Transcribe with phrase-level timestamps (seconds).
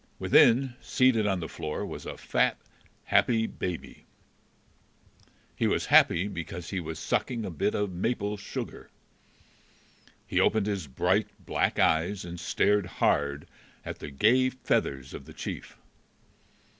[0.17, 2.57] Within, seated on the floor, was a fat,
[3.03, 4.07] happy baby.
[5.55, 8.89] He was happy because he was sucking a bit of maple sugar.
[10.25, 13.47] He opened his bright black eyes, and stared hard
[13.85, 15.77] at the gay feathers of the chief.